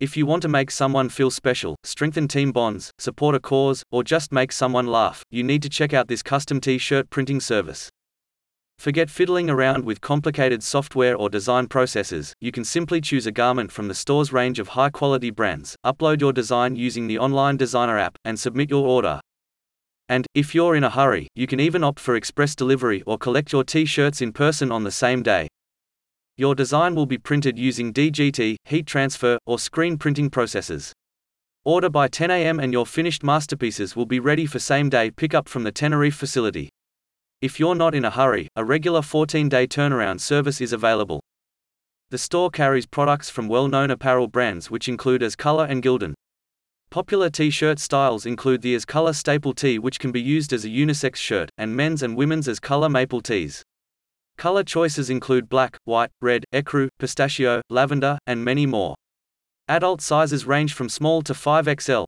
If 0.00 0.16
you 0.16 0.26
want 0.26 0.42
to 0.42 0.48
make 0.48 0.70
someone 0.70 1.08
feel 1.08 1.28
special, 1.28 1.74
strengthen 1.82 2.28
team 2.28 2.52
bonds, 2.52 2.92
support 2.98 3.34
a 3.34 3.40
cause, 3.40 3.82
or 3.90 4.04
just 4.04 4.30
make 4.30 4.52
someone 4.52 4.86
laugh, 4.86 5.24
you 5.32 5.42
need 5.42 5.60
to 5.62 5.68
check 5.68 5.92
out 5.92 6.06
this 6.06 6.22
custom 6.22 6.60
t 6.60 6.78
shirt 6.78 7.10
printing 7.10 7.40
service. 7.40 7.90
Forget 8.78 9.10
fiddling 9.10 9.50
around 9.50 9.84
with 9.84 10.00
complicated 10.00 10.62
software 10.62 11.16
or 11.16 11.28
design 11.28 11.66
processes, 11.66 12.32
you 12.40 12.52
can 12.52 12.62
simply 12.62 13.00
choose 13.00 13.26
a 13.26 13.32
garment 13.32 13.72
from 13.72 13.88
the 13.88 13.94
store's 13.94 14.32
range 14.32 14.60
of 14.60 14.68
high 14.68 14.90
quality 14.90 15.30
brands, 15.30 15.74
upload 15.84 16.20
your 16.20 16.32
design 16.32 16.76
using 16.76 17.08
the 17.08 17.18
online 17.18 17.56
designer 17.56 17.98
app, 17.98 18.16
and 18.24 18.38
submit 18.38 18.70
your 18.70 18.86
order. 18.86 19.18
And, 20.08 20.28
if 20.32 20.54
you're 20.54 20.76
in 20.76 20.84
a 20.84 20.90
hurry, 20.90 21.26
you 21.34 21.48
can 21.48 21.58
even 21.58 21.82
opt 21.82 21.98
for 21.98 22.14
express 22.14 22.54
delivery 22.54 23.02
or 23.04 23.18
collect 23.18 23.52
your 23.52 23.64
t 23.64 23.84
shirts 23.84 24.22
in 24.22 24.32
person 24.32 24.70
on 24.70 24.84
the 24.84 24.92
same 24.92 25.24
day. 25.24 25.48
Your 26.40 26.54
design 26.54 26.94
will 26.94 27.04
be 27.06 27.18
printed 27.18 27.58
using 27.58 27.92
DGT, 27.92 28.58
heat 28.64 28.86
transfer, 28.86 29.38
or 29.44 29.58
screen 29.58 29.98
printing 29.98 30.30
processes. 30.30 30.92
Order 31.64 31.90
by 31.90 32.06
10 32.06 32.30
a.m. 32.30 32.60
and 32.60 32.72
your 32.72 32.86
finished 32.86 33.24
masterpieces 33.24 33.96
will 33.96 34.06
be 34.06 34.20
ready 34.20 34.46
for 34.46 34.60
same 34.60 34.88
day 34.88 35.10
pickup 35.10 35.48
from 35.48 35.64
the 35.64 35.72
Teneriffe 35.72 36.14
facility. 36.14 36.68
If 37.42 37.58
you're 37.58 37.74
not 37.74 37.92
in 37.92 38.04
a 38.04 38.10
hurry, 38.10 38.46
a 38.54 38.64
regular 38.64 39.02
14 39.02 39.48
day 39.48 39.66
turnaround 39.66 40.20
service 40.20 40.60
is 40.60 40.72
available. 40.72 41.18
The 42.10 42.18
store 42.18 42.50
carries 42.50 42.86
products 42.86 43.28
from 43.28 43.48
well 43.48 43.66
known 43.66 43.90
apparel 43.90 44.28
brands 44.28 44.70
which 44.70 44.88
include 44.88 45.24
AS 45.24 45.34
Colour 45.34 45.64
and 45.64 45.82
Gildan. 45.82 46.14
Popular 46.88 47.30
t 47.30 47.50
shirt 47.50 47.80
styles 47.80 48.24
include 48.24 48.62
the 48.62 48.76
AS 48.76 48.84
Colour 48.84 49.12
Staple 49.12 49.54
Tee, 49.54 49.80
which 49.80 49.98
can 49.98 50.12
be 50.12 50.22
used 50.22 50.52
as 50.52 50.64
a 50.64 50.68
unisex 50.68 51.16
shirt, 51.16 51.50
and 51.58 51.74
men's 51.74 52.00
and 52.00 52.16
women's 52.16 52.46
AS 52.46 52.60
Colour 52.60 52.88
Maple 52.88 53.22
Tees. 53.22 53.64
Color 54.38 54.62
choices 54.62 55.10
include 55.10 55.48
black, 55.48 55.76
white, 55.84 56.10
red, 56.22 56.44
ecru, 56.54 56.88
pistachio, 57.00 57.60
lavender, 57.70 58.20
and 58.24 58.44
many 58.44 58.66
more. 58.66 58.94
Adult 59.66 60.00
sizes 60.00 60.46
range 60.46 60.74
from 60.74 60.88
small 60.88 61.22
to 61.22 61.32
5XL. 61.32 62.06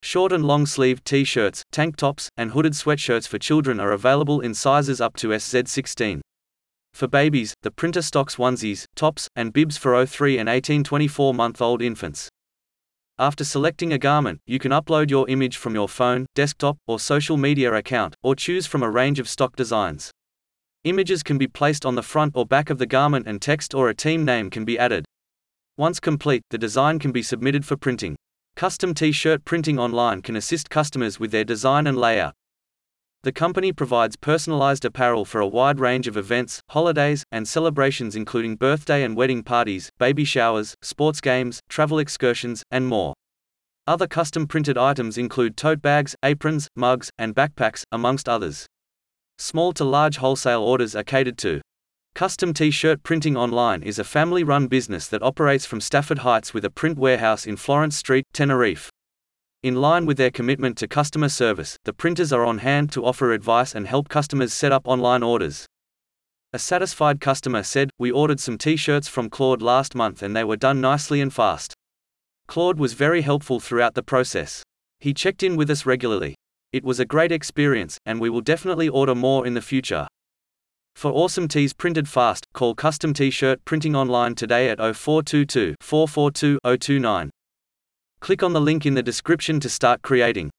Short 0.00 0.30
and 0.32 0.44
long 0.44 0.64
sleeved 0.64 1.04
t 1.04 1.24
shirts, 1.24 1.64
tank 1.72 1.96
tops, 1.96 2.28
and 2.36 2.52
hooded 2.52 2.74
sweatshirts 2.74 3.26
for 3.26 3.38
children 3.40 3.80
are 3.80 3.90
available 3.90 4.40
in 4.40 4.54
sizes 4.54 5.00
up 5.00 5.16
to 5.16 5.30
SZ16. 5.30 6.20
For 6.94 7.08
babies, 7.08 7.52
the 7.62 7.72
printer 7.72 8.02
stocks 8.02 8.36
onesies, 8.36 8.84
tops, 8.94 9.26
and 9.34 9.52
bibs 9.52 9.76
for 9.76 10.06
03 10.06 10.38
and 10.38 10.48
18 10.48 10.84
24 10.84 11.34
month 11.34 11.60
old 11.60 11.82
infants. 11.82 12.28
After 13.18 13.42
selecting 13.42 13.92
a 13.92 13.98
garment, 13.98 14.38
you 14.46 14.60
can 14.60 14.70
upload 14.70 15.10
your 15.10 15.28
image 15.28 15.56
from 15.56 15.74
your 15.74 15.88
phone, 15.88 16.26
desktop, 16.36 16.78
or 16.86 17.00
social 17.00 17.36
media 17.36 17.74
account, 17.74 18.14
or 18.22 18.36
choose 18.36 18.68
from 18.68 18.84
a 18.84 18.90
range 18.90 19.18
of 19.18 19.28
stock 19.28 19.56
designs. 19.56 20.12
Images 20.84 21.22
can 21.22 21.38
be 21.38 21.46
placed 21.46 21.86
on 21.86 21.94
the 21.94 22.02
front 22.02 22.32
or 22.34 22.44
back 22.44 22.68
of 22.68 22.78
the 22.78 22.86
garment 22.86 23.28
and 23.28 23.40
text 23.40 23.72
or 23.72 23.88
a 23.88 23.94
team 23.94 24.24
name 24.24 24.50
can 24.50 24.64
be 24.64 24.76
added. 24.76 25.04
Once 25.76 26.00
complete, 26.00 26.42
the 26.50 26.58
design 26.58 26.98
can 26.98 27.12
be 27.12 27.22
submitted 27.22 27.64
for 27.64 27.76
printing. 27.76 28.16
Custom 28.56 28.92
t-shirt 28.92 29.44
printing 29.44 29.78
online 29.78 30.22
can 30.22 30.34
assist 30.34 30.70
customers 30.70 31.20
with 31.20 31.30
their 31.30 31.44
design 31.44 31.86
and 31.86 31.96
layout. 31.96 32.34
The 33.22 33.30
company 33.30 33.72
provides 33.72 34.16
personalized 34.16 34.84
apparel 34.84 35.24
for 35.24 35.40
a 35.40 35.46
wide 35.46 35.78
range 35.78 36.08
of 36.08 36.16
events, 36.16 36.60
holidays, 36.70 37.22
and 37.30 37.46
celebrations 37.46 38.16
including 38.16 38.56
birthday 38.56 39.04
and 39.04 39.16
wedding 39.16 39.44
parties, 39.44 39.88
baby 40.00 40.24
showers, 40.24 40.74
sports 40.82 41.20
games, 41.20 41.60
travel 41.68 42.00
excursions, 42.00 42.64
and 42.72 42.88
more. 42.88 43.14
Other 43.86 44.08
custom 44.08 44.48
printed 44.48 44.76
items 44.76 45.16
include 45.16 45.56
tote 45.56 45.80
bags, 45.80 46.16
aprons, 46.24 46.66
mugs, 46.74 47.12
and 47.16 47.36
backpacks, 47.36 47.84
amongst 47.92 48.28
others. 48.28 48.66
Small 49.44 49.72
to 49.72 49.82
large 49.82 50.18
wholesale 50.18 50.62
orders 50.62 50.94
are 50.94 51.02
catered 51.02 51.36
to. 51.38 51.60
Custom 52.14 52.54
T-shirt 52.54 53.02
printing 53.02 53.36
online 53.36 53.82
is 53.82 53.98
a 53.98 54.04
family-run 54.04 54.68
business 54.68 55.08
that 55.08 55.20
operates 55.20 55.66
from 55.66 55.80
Stafford 55.80 56.20
Heights 56.20 56.54
with 56.54 56.64
a 56.64 56.70
print 56.70 56.96
warehouse 56.96 57.44
in 57.44 57.56
Florence 57.56 57.96
Street, 57.96 58.24
Teneriffe. 58.32 58.88
In 59.64 59.74
line 59.74 60.06
with 60.06 60.16
their 60.16 60.30
commitment 60.30 60.78
to 60.78 60.86
customer 60.86 61.28
service, 61.28 61.76
the 61.82 61.92
printers 61.92 62.32
are 62.32 62.44
on 62.44 62.58
hand 62.58 62.92
to 62.92 63.04
offer 63.04 63.32
advice 63.32 63.74
and 63.74 63.88
help 63.88 64.08
customers 64.08 64.52
set 64.52 64.70
up 64.70 64.86
online 64.86 65.24
orders. 65.24 65.66
A 66.52 66.58
satisfied 66.60 67.20
customer 67.20 67.64
said, 67.64 67.90
We 67.98 68.12
ordered 68.12 68.38
some 68.38 68.58
t 68.58 68.76
shirts 68.76 69.08
from 69.08 69.28
Claude 69.28 69.60
last 69.60 69.96
month 69.96 70.22
and 70.22 70.36
they 70.36 70.44
were 70.44 70.56
done 70.56 70.80
nicely 70.80 71.20
and 71.20 71.34
fast. 71.34 71.74
Claude 72.46 72.78
was 72.78 72.92
very 72.92 73.22
helpful 73.22 73.58
throughout 73.58 73.94
the 73.94 74.04
process. 74.04 74.62
He 75.00 75.12
checked 75.12 75.42
in 75.42 75.56
with 75.56 75.68
us 75.68 75.84
regularly. 75.84 76.36
It 76.72 76.84
was 76.84 76.98
a 76.98 77.04
great 77.04 77.30
experience, 77.30 77.98
and 78.06 78.18
we 78.18 78.30
will 78.30 78.40
definitely 78.40 78.88
order 78.88 79.14
more 79.14 79.46
in 79.46 79.52
the 79.52 79.60
future. 79.60 80.06
For 80.94 81.10
awesome 81.12 81.46
tees 81.46 81.74
printed 81.74 82.08
fast, 82.08 82.46
call 82.54 82.74
Custom 82.74 83.12
T-shirt 83.12 83.62
printing 83.66 83.94
online 83.94 84.34
today 84.34 84.70
at 84.70 84.78
0422 84.78 85.74
442 85.80 86.58
029. 86.64 87.30
Click 88.20 88.42
on 88.42 88.54
the 88.54 88.60
link 88.60 88.86
in 88.86 88.94
the 88.94 89.02
description 89.02 89.60
to 89.60 89.68
start 89.68 90.00
creating. 90.00 90.50